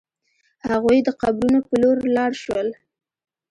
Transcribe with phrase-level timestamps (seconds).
[0.69, 2.67] هغوی د قبرونو په لور لاړ شول.